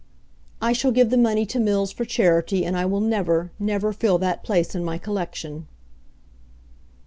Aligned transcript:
I 0.63 0.73
shall 0.73 0.89
give 0.89 1.11
the 1.11 1.15
money 1.15 1.45
to 1.45 1.59
Mills 1.59 1.91
for 1.91 2.05
charity 2.05 2.65
and 2.65 2.75
I 2.75 2.87
will 2.87 3.01
never 3.01 3.51
never 3.59 3.93
fill 3.93 4.17
that 4.17 4.43
place 4.43 4.73
in 4.73 4.83
my 4.83 4.97
collection." 4.97 5.67